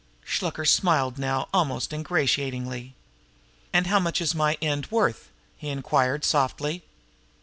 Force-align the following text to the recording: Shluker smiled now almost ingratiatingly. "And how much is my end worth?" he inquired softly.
Shluker 0.25 0.65
smiled 0.65 1.19
now 1.19 1.47
almost 1.53 1.93
ingratiatingly. 1.93 2.95
"And 3.71 3.85
how 3.85 3.99
much 3.99 4.19
is 4.19 4.33
my 4.33 4.57
end 4.59 4.87
worth?" 4.89 5.29
he 5.57 5.69
inquired 5.69 6.25
softly. 6.25 6.81